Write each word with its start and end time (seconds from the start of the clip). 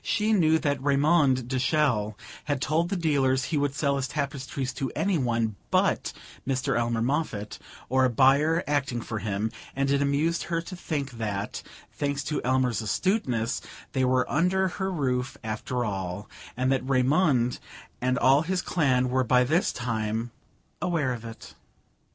She 0.00 0.32
knew 0.32 0.58
that 0.60 0.82
Raymond 0.82 1.46
de 1.46 1.58
Chelles 1.58 2.14
had 2.44 2.62
told 2.62 2.88
the 2.88 2.96
dealers 2.96 3.44
he 3.44 3.58
would 3.58 3.74
sell 3.74 3.96
his 3.96 4.08
tapestries 4.08 4.72
to 4.72 4.90
anyone 4.96 5.56
but 5.70 6.14
Mr. 6.48 6.78
Elmer 6.78 7.02
Moffatt, 7.02 7.58
or 7.90 8.06
a 8.06 8.08
buyer 8.08 8.64
acting 8.66 9.02
for 9.02 9.18
him; 9.18 9.52
and 9.76 9.90
it 9.90 10.00
amused 10.00 10.44
her 10.44 10.62
to 10.62 10.74
think 10.74 11.18
that, 11.18 11.62
thanks 11.92 12.24
to 12.24 12.42
Elmer's 12.44 12.80
astuteness, 12.80 13.60
they 13.92 14.06
were 14.06 14.24
under 14.26 14.68
her 14.68 14.90
roof 14.90 15.36
after 15.44 15.84
all, 15.84 16.26
and 16.56 16.72
that 16.72 16.88
Raymond 16.88 17.58
and 18.00 18.18
all 18.18 18.40
his 18.40 18.62
clan 18.62 19.10
were 19.10 19.22
by 19.22 19.44
this 19.44 19.70
time 19.70 20.30
aware 20.80 21.12
of 21.12 21.26
it. 21.26 21.54